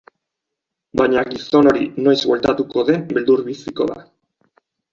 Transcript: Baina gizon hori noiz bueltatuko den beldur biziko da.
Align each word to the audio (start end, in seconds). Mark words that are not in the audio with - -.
Baina 1.01 1.23
gizon 1.33 1.69
hori 1.73 1.85
noiz 2.07 2.17
bueltatuko 2.31 2.87
den 2.91 3.07
beldur 3.13 3.47
biziko 3.53 3.91
da. 3.95 4.03